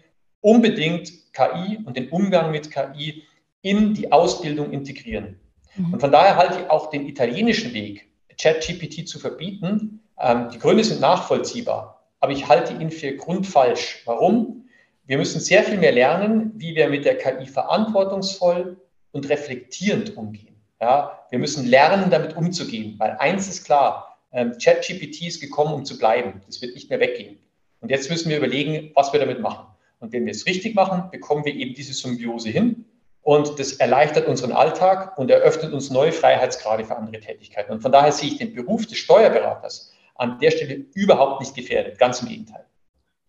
[0.45, 3.23] unbedingt KI und den Umgang mit KI
[3.63, 5.39] in die Ausbildung integrieren.
[5.75, 5.93] Mhm.
[5.93, 8.08] Und von daher halte ich auch den italienischen Weg,
[8.39, 10.01] ChatGPT zu verbieten.
[10.19, 14.03] Ähm, die Gründe sind nachvollziehbar, aber ich halte ihn für grundfalsch.
[14.05, 14.69] Warum?
[15.08, 18.77] Wir müssen sehr viel mehr lernen, wie wir mit der KI verantwortungsvoll
[19.13, 20.55] und reflektierend umgehen.
[20.79, 25.86] Ja, wir müssen lernen, damit umzugehen, weil eins ist klar, ähm, ChatGPT ist gekommen, um
[25.86, 26.41] zu bleiben.
[26.45, 27.39] Das wird nicht mehr weggehen.
[27.81, 29.65] Und jetzt müssen wir überlegen, was wir damit machen.
[30.05, 32.85] Und wenn wir es richtig machen, bekommen wir eben diese Symbiose hin.
[33.23, 37.71] Und das erleichtert unseren Alltag und eröffnet uns neue Freiheitsgrade für andere Tätigkeiten.
[37.71, 41.97] Und von daher sehe ich den Beruf des Steuerberaters an der Stelle überhaupt nicht gefährdet.
[41.97, 42.65] Ganz im Gegenteil.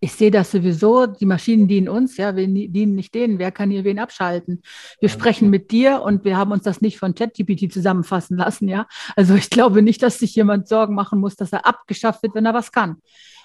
[0.00, 3.38] Ich sehe das sowieso, die Maschinen dienen uns, ja, wir dienen nicht denen.
[3.38, 4.60] Wer kann hier wen abschalten?
[5.00, 8.86] Wir sprechen mit dir und wir haben uns das nicht von ChatGPT zusammenfassen lassen, ja.
[9.16, 12.44] Also ich glaube nicht, dass sich jemand Sorgen machen muss, dass er abgeschafft wird, wenn
[12.44, 13.00] er was kann.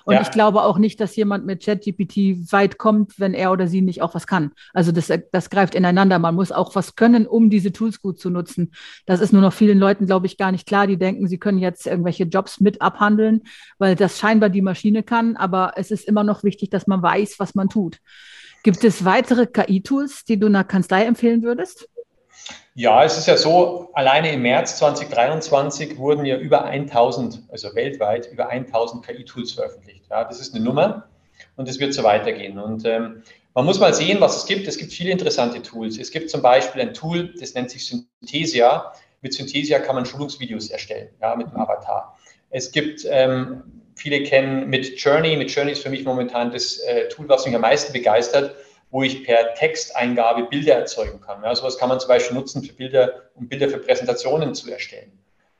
[0.06, 0.22] Und ja.
[0.22, 4.02] ich glaube auch nicht, dass jemand mit ChatGPT weit kommt, wenn er oder sie nicht
[4.02, 4.52] auch was kann.
[4.74, 6.20] Also das, das greift ineinander.
[6.20, 8.74] Man muss auch was können, um diese Tools gut zu nutzen.
[9.06, 10.88] Das ist nur noch vielen Leuten, glaube ich, gar nicht klar.
[10.88, 13.44] Die denken, sie können jetzt irgendwelche Jobs mit abhandeln,
[13.78, 15.38] weil das scheinbar die Maschine kann.
[15.38, 18.00] Aber es ist immer noch wichtig, dass man weiß, was man tut.
[18.64, 21.88] Gibt es weitere KI-Tools, die du einer Kanzlei empfehlen würdest?
[22.74, 28.32] Ja, es ist ja so, alleine im März 2023 wurden ja über 1000, also weltweit
[28.32, 30.06] über 1000 KI-Tools veröffentlicht.
[30.10, 31.10] Ja, das ist eine Nummer
[31.58, 32.58] und es wird so weitergehen.
[32.60, 33.24] Und ähm,
[33.54, 34.68] man muss mal sehen, was es gibt.
[34.68, 35.98] Es gibt viele interessante Tools.
[35.98, 38.94] Es gibt zum Beispiel ein Tool, das nennt sich Synthesia.
[39.22, 42.18] Mit Synthesia kann man Schulungsvideos erstellen, ja, mit dem Avatar.
[42.50, 43.64] Es gibt, ähm,
[43.96, 45.36] viele kennen mit Journey.
[45.36, 48.56] Mit Journey ist für mich momentan das äh, Tool, was mich am meisten begeistert
[48.92, 51.42] wo ich per Texteingabe Bilder erzeugen kann.
[51.44, 55.12] Ja, sowas kann man zum Beispiel nutzen für Bilder, um Bilder für Präsentationen zu erstellen.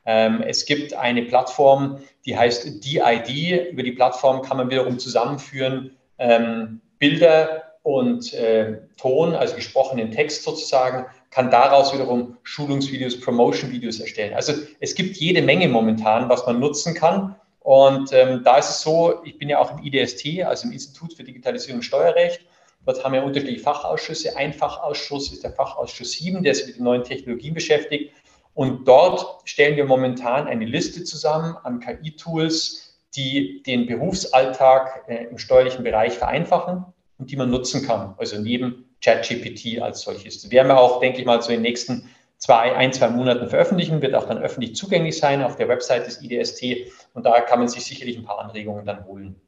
[0.04, 3.70] Ähm, es gibt eine Plattform, die heißt DID.
[3.72, 10.44] Über die Plattform kann man wiederum zusammenführen ähm, Bilder und äh, Ton, also gesprochenen Text
[10.44, 14.34] sozusagen, kann daraus wiederum Schulungsvideos, Promotion-Videos erstellen.
[14.34, 17.34] Also es gibt jede Menge momentan, was man nutzen kann.
[17.60, 21.14] Und ähm, da ist es so, ich bin ja auch im IDST, also im Institut
[21.14, 22.44] für Digitalisierung und Steuerrecht.
[22.84, 24.36] Dort haben wir unterschiedliche Fachausschüsse.
[24.36, 28.12] Ein Fachausschuss ist der Fachausschuss 7, der sich mit den neuen Technologien beschäftigt.
[28.54, 35.38] Und dort stellen wir momentan eine Liste zusammen an KI-Tools, die den Berufsalltag äh, im
[35.38, 36.84] steuerlichen Bereich vereinfachen
[37.18, 38.14] und die man nutzen kann.
[38.18, 40.42] Also neben ChatGPT als solches.
[40.42, 43.48] Das werden wir auch, denke ich mal, so in den nächsten zwei, ein, zwei Monaten
[43.48, 46.90] veröffentlichen, wird auch dann öffentlich zugänglich sein auf der Website des IDST.
[47.14, 49.40] Und da kann man sich sicherlich ein paar Anregungen dann holen.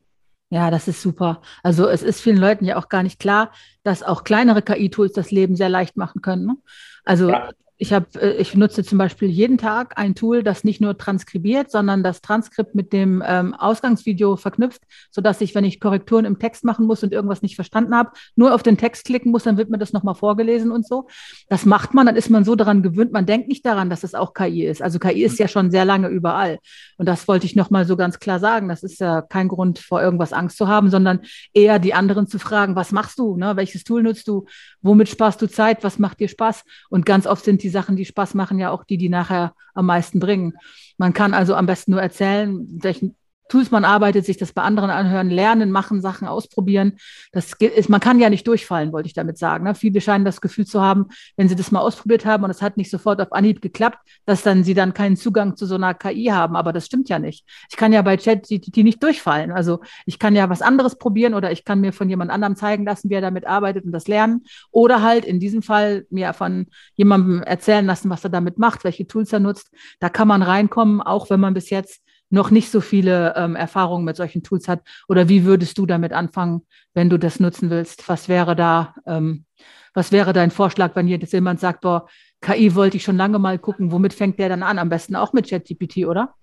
[0.51, 1.43] Ja, das ist super.
[1.63, 3.53] Also es ist vielen Leuten ja auch gar nicht klar,
[3.83, 6.47] dass auch kleinere KI-Tools das Leben sehr leicht machen können.
[6.47, 6.57] Ne?
[7.05, 10.81] Also ja ich habe, äh, ich nutze zum Beispiel jeden Tag ein Tool, das nicht
[10.81, 16.25] nur transkribiert, sondern das Transkript mit dem ähm, Ausgangsvideo verknüpft, sodass ich, wenn ich Korrekturen
[16.25, 19.45] im Text machen muss und irgendwas nicht verstanden habe, nur auf den Text klicken muss,
[19.45, 21.09] dann wird mir das nochmal vorgelesen und so.
[21.49, 24.15] Das macht man, dann ist man so daran gewöhnt, man denkt nicht daran, dass es
[24.15, 24.81] auch KI ist.
[24.81, 26.59] Also KI ist ja schon sehr lange überall.
[26.97, 28.69] Und das wollte ich nochmal so ganz klar sagen.
[28.69, 31.21] Das ist ja kein Grund, vor irgendwas Angst zu haben, sondern
[31.53, 33.37] eher die anderen zu fragen, was machst du?
[33.37, 33.57] Ne?
[33.57, 34.45] Welches Tool nutzt du?
[34.81, 35.83] Womit sparst du Zeit?
[35.83, 36.65] Was macht dir Spaß?
[36.89, 39.87] Und ganz oft sind die Sachen, die Spaß machen, ja auch die, die nachher am
[39.87, 40.55] meisten bringen.
[40.99, 43.17] Man kann also am besten nur erzählen, welchen
[43.49, 46.95] Tools man arbeitet, sich das bei anderen anhören, lernen, machen, Sachen ausprobieren.
[47.33, 49.65] Das ist, man kann ja nicht durchfallen, wollte ich damit sagen.
[49.65, 49.75] Ne?
[49.75, 52.77] Viele scheinen das Gefühl zu haben, wenn sie das mal ausprobiert haben und es hat
[52.77, 56.27] nicht sofort auf Anhieb geklappt, dass dann sie dann keinen Zugang zu so einer KI
[56.27, 56.57] haben.
[56.57, 57.45] Aber das stimmt ja nicht.
[57.71, 59.53] Ich kann ja bei ChatGPT nicht durchfallen.
[59.53, 62.85] Also ich kann ja was anderes probieren oder ich kann mir von jemand anderem zeigen
[62.85, 64.45] lassen, wie er damit arbeitet und das lernen.
[64.71, 69.07] Oder halt in diesem Fall mir von jemandem erzählen lassen, was er damit macht, welche
[69.07, 69.71] Tools er nutzt.
[70.01, 72.04] Da kann man reinkommen, auch wenn man bis jetzt
[72.35, 74.83] noch nicht so viele ähm, Erfahrungen mit solchen Tools hat?
[75.09, 78.07] Oder wie würdest du damit anfangen, wenn du das nutzen willst?
[78.09, 79.47] Was wäre da, ähm,
[79.95, 82.07] was wäre dein Vorschlag, wenn jetzt jemand sagt, boah,
[82.43, 84.79] KI wollte ich schon lange mal gucken, womit fängt der dann an?
[84.79, 86.35] Am besten auch mit ChatGPT, oder?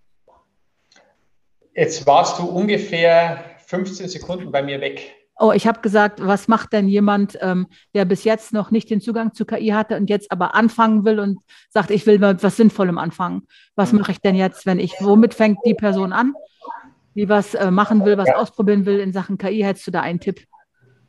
[1.75, 5.20] Jetzt warst du ungefähr 15 Sekunden bei mir weg.
[5.43, 9.01] Oh, ich habe gesagt, was macht denn jemand, ähm, der bis jetzt noch nicht den
[9.01, 12.57] Zugang zu KI hatte und jetzt aber anfangen will und sagt, ich will mit was
[12.57, 13.47] Sinnvollem anfangen?
[13.75, 16.35] Was mache ich denn jetzt, wenn ich, womit fängt die Person an,
[17.15, 18.35] die was äh, machen will, was ja.
[18.35, 19.63] ausprobieren will in Sachen KI?
[19.63, 20.41] Hättest du da einen Tipp?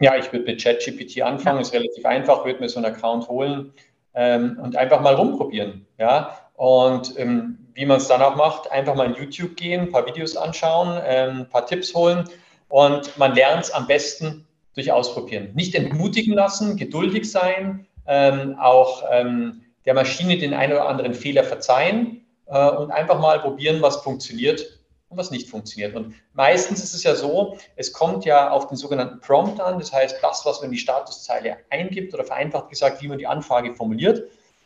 [0.00, 1.60] Ja, ich würde mit ChatGPT anfangen, ja.
[1.60, 3.74] ist relativ einfach, würde mir so einen Account holen
[4.14, 5.84] ähm, und einfach mal rumprobieren.
[5.98, 9.92] Ja, und ähm, wie man es dann auch macht, einfach mal in YouTube gehen, ein
[9.92, 12.24] paar Videos anschauen, ähm, ein paar Tipps holen
[12.72, 15.50] und man lernt es am besten durch Ausprobieren.
[15.52, 21.44] Nicht entmutigen lassen, geduldig sein, ähm, auch ähm, der Maschine den einen oder anderen Fehler
[21.44, 24.80] verzeihen äh, und einfach mal probieren, was funktioniert
[25.10, 25.94] und was nicht funktioniert.
[25.94, 29.92] Und meistens ist es ja so, es kommt ja auf den sogenannten Prompt an, das
[29.92, 33.74] heißt das, was man in die Statuszeile eingibt oder vereinfacht gesagt, wie man die Anfrage
[33.74, 34.22] formuliert.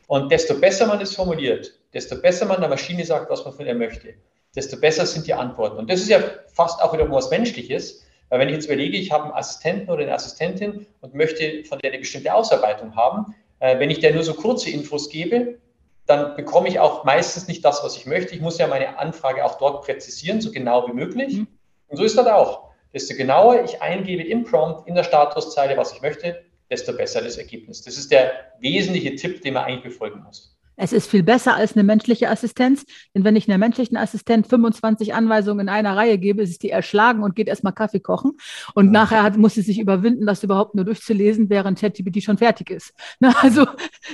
[0.07, 3.67] Und desto besser man es formuliert, desto besser man der Maschine sagt, was man von
[3.67, 4.15] ihr möchte,
[4.57, 5.77] desto besser sind die Antworten.
[5.77, 6.21] Und das ist ja
[6.53, 10.03] fast auch wieder was Menschliches, weil wenn ich jetzt überlege, ich habe einen Assistenten oder
[10.03, 14.25] eine Assistentin und möchte von der eine bestimmte Ausarbeitung haben, äh, wenn ich der nur
[14.25, 15.59] so kurze Infos gebe,
[16.07, 18.35] dann bekomme ich auch meistens nicht das, was ich möchte.
[18.35, 21.37] Ich muss ja meine Anfrage auch dort präzisieren, so genau wie möglich.
[21.37, 21.47] Mhm.
[21.89, 22.71] Und so ist das auch.
[22.93, 27.37] Desto genauer ich eingebe im Prompt, in der Statuszeile, was ich möchte, desto besser das
[27.37, 27.83] Ergebnis.
[27.83, 30.56] Das ist der wesentliche Tipp, den man eigentlich befolgen muss.
[30.77, 32.85] Es ist viel besser als eine menschliche Assistenz,
[33.15, 37.23] denn wenn ich einer menschlichen Assistent 25 Anweisungen in einer Reihe gebe, ist die erschlagen
[37.23, 38.33] und geht erstmal Kaffee kochen.
[38.75, 38.93] Und ja.
[38.93, 42.93] nachher hat, muss sie sich überwinden, das überhaupt nur durchzulesen, während ChatGPT schon fertig ist.
[43.19, 43.67] Ne, also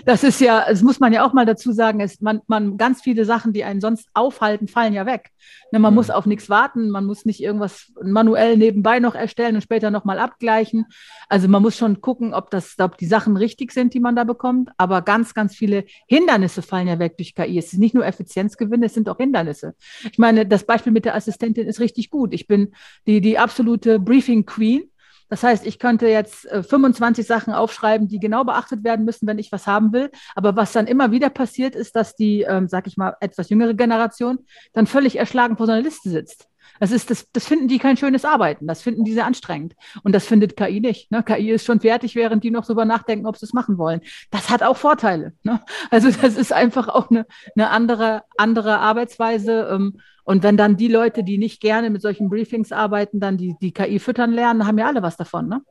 [0.05, 3.03] das ist ja, das muss man ja auch mal dazu sagen, ist man, man ganz
[3.03, 5.31] viele Sachen, die einen sonst aufhalten, fallen ja weg.
[5.73, 5.95] Ne, man ja.
[5.97, 10.21] muss auf nichts warten, man muss nicht irgendwas manuell nebenbei noch erstellen und später nochmal
[10.21, 10.87] abgleichen.
[11.29, 14.23] Also man muss schon gucken, ob das, ob die Sachen richtig sind, die man da
[14.23, 14.71] bekommt.
[14.77, 17.59] Aber ganz, ganz viele Hindernisse Hindernisse fallen ja weg durch KI.
[17.59, 19.75] Es ist nicht nur Effizienzgewinn, es sind auch Hindernisse.
[20.11, 22.35] Ich meine, das Beispiel mit der Assistentin ist richtig gut.
[22.35, 22.75] Ich bin
[23.07, 24.89] die, die absolute Briefing Queen.
[25.29, 29.39] Das heißt, ich könnte jetzt 25 äh, Sachen aufschreiben, die genau beachtet werden müssen, wenn
[29.39, 30.11] ich was haben will.
[30.35, 33.73] Aber was dann immer wieder passiert, ist, dass die, ähm, sag ich mal, etwas jüngere
[33.73, 34.41] Generation
[34.75, 36.49] dann völlig erschlagen vor so einer Liste sitzt.
[36.83, 38.67] Das, ist, das, das finden die kein schönes Arbeiten.
[38.67, 39.77] Das finden die sehr anstrengend.
[40.03, 41.13] Und das findet KI nicht.
[41.13, 41.23] Ne?
[41.23, 44.01] KI ist schon fertig, während die noch drüber nachdenken, ob sie es machen wollen.
[44.33, 45.33] Das hat auch Vorteile.
[45.45, 45.61] Ne?
[45.93, 49.69] Also das ist einfach auch eine, eine andere, andere Arbeitsweise.
[49.71, 53.55] Ähm, und wenn dann die Leute, die nicht gerne mit solchen Briefings arbeiten, dann die,
[53.63, 55.47] die KI füttern lernen, haben ja alle was davon.
[55.47, 55.63] Ne?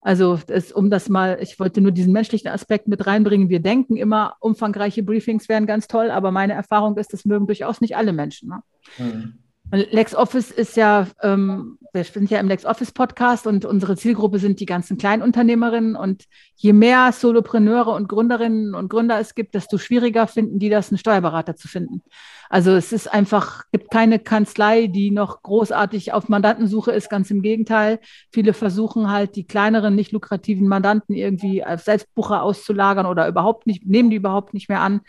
[0.00, 3.48] Also das, um das mal, ich wollte nur diesen menschlichen Aspekt mit reinbringen.
[3.48, 7.80] Wir denken immer, umfangreiche Briefings wären ganz toll, aber meine Erfahrung ist, das mögen durchaus
[7.80, 8.48] nicht alle Menschen.
[8.48, 8.62] Ne?
[8.98, 9.45] Mhm.
[9.72, 14.66] LexOffice ist ja, ähm, wir sind ja im LexOffice Podcast und unsere Zielgruppe sind die
[14.66, 15.96] ganzen Kleinunternehmerinnen.
[15.96, 16.24] Und
[16.54, 20.98] je mehr Solopreneure und Gründerinnen und Gründer es gibt, desto schwieriger finden die das, einen
[20.98, 22.02] Steuerberater zu finden.
[22.48, 27.42] Also es ist einfach, gibt keine Kanzlei, die noch großartig auf Mandantensuche ist, ganz im
[27.42, 27.98] Gegenteil.
[28.30, 33.84] Viele versuchen halt die kleineren, nicht lukrativen Mandanten irgendwie als Selbstbucher auszulagern oder überhaupt nicht,
[33.84, 35.00] nehmen die überhaupt nicht mehr an.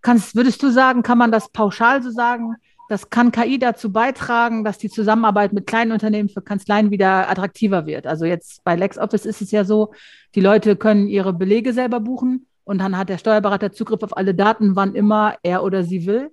[0.00, 2.56] Kannst, würdest du sagen, kann man das pauschal so sagen?
[2.92, 7.86] Das kann KI dazu beitragen, dass die Zusammenarbeit mit kleinen Unternehmen für Kanzleien wieder attraktiver
[7.86, 8.06] wird.
[8.06, 9.94] Also jetzt bei LexOffice ist es ja so,
[10.34, 14.34] die Leute können ihre Belege selber buchen und dann hat der Steuerberater Zugriff auf alle
[14.34, 16.32] Daten, wann immer er oder sie will.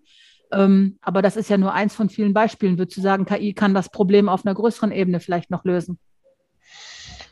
[0.51, 2.77] Ähm, aber das ist ja nur eins von vielen Beispielen.
[2.77, 5.97] Würdest du sagen, KI kann das Problem auf einer größeren Ebene vielleicht noch lösen?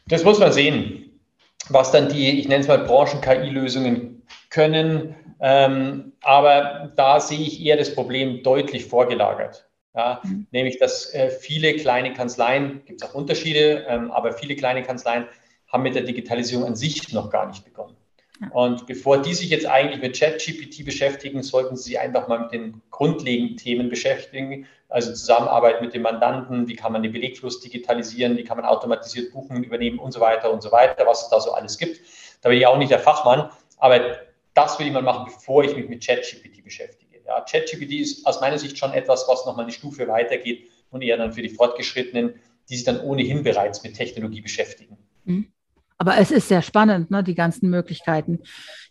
[0.08, 1.20] Das muss man sehen,
[1.68, 4.17] was dann die, ich nenne es mal Branchen-KI-Lösungen
[4.50, 5.16] können.
[5.40, 9.68] Ähm, aber da sehe ich eher das Problem deutlich vorgelagert.
[9.96, 10.48] Ja, mhm.
[10.52, 15.26] Nämlich, dass äh, viele kleine Kanzleien, gibt es auch Unterschiede, ähm, aber viele kleine Kanzleien
[15.68, 17.98] haben mit der Digitalisierung an sich noch gar nicht begonnen.
[18.40, 18.50] Ja.
[18.52, 22.52] Und bevor die sich jetzt eigentlich mit ChatGPT beschäftigen, sollten sie sich einfach mal mit
[22.52, 28.38] den grundlegenden Themen beschäftigen, also Zusammenarbeit mit dem Mandanten, wie kann man den Belegfluss digitalisieren,
[28.38, 31.40] wie kann man automatisiert Buchungen übernehmen und so weiter und so weiter, was es da
[31.40, 32.00] so alles gibt.
[32.42, 34.18] Da bin ich auch nicht der Fachmann, aber
[34.54, 37.08] das will ich mal machen, bevor ich mich mit ChatGPT beschäftige.
[37.26, 41.18] Ja, ChatGPT ist aus meiner Sicht schon etwas, was nochmal eine Stufe weitergeht und eher
[41.18, 42.36] dann für die Fortgeschrittenen,
[42.70, 44.98] die sich dann ohnehin bereits mit Technologie beschäftigen.
[45.26, 45.52] Mhm.
[46.00, 48.40] Aber es ist sehr spannend, ne, die ganzen Möglichkeiten.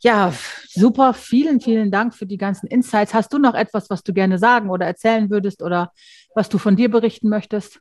[0.00, 0.32] Ja,
[0.68, 1.14] super.
[1.14, 3.14] Vielen, vielen Dank für die ganzen Insights.
[3.14, 5.92] Hast du noch etwas, was du gerne sagen oder erzählen würdest oder
[6.34, 7.80] was du von dir berichten möchtest?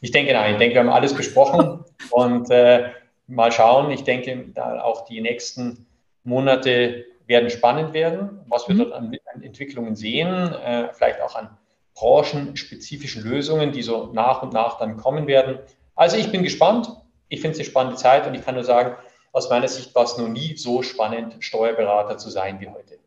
[0.00, 0.52] Ich denke, nein.
[0.52, 2.90] Ich denke, wir haben alles besprochen und äh,
[3.26, 3.90] mal schauen.
[3.90, 5.86] Ich denke, da auch die nächsten
[6.24, 8.78] Monate werden spannend werden, was wir mhm.
[8.80, 11.56] dort an, an, Entwicklungen sehen, äh, vielleicht auch an
[11.94, 15.58] branchenspezifischen Lösungen, die so nach und nach dann kommen werden.
[15.94, 16.88] Also ich bin gespannt
[17.34, 18.96] ich finde es eine spannende Zeit und ich kann nur sagen,
[19.32, 22.98] aus meiner Sicht war es noch nie so spannend, Steuerberater zu sein wie heute.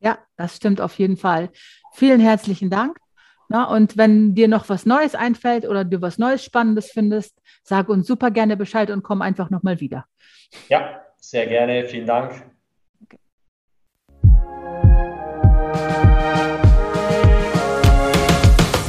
[0.00, 1.50] Ja, das stimmt auf jeden Fall.
[1.92, 2.98] Vielen herzlichen Dank.
[3.48, 7.88] Na, und wenn dir noch was Neues einfällt oder du was Neues Spannendes findest, sag
[7.88, 10.06] uns super gerne Bescheid und komm einfach nochmal wieder.
[10.68, 11.84] Ja, sehr gerne.
[11.84, 12.53] Vielen Dank.